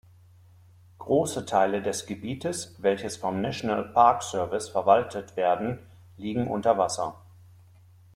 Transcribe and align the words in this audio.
Große 0.97 1.45
Teile 1.45 1.83
des 1.83 2.07
Gebietes, 2.07 2.73
welches 2.81 3.17
vom 3.17 3.39
"National 3.39 3.83
Park 3.93 4.23
Service" 4.23 4.69
verwaltet 4.69 5.35
werden, 5.37 5.77
liegen 6.17 6.47
unter 6.49 6.75
Wasser. 6.79 7.21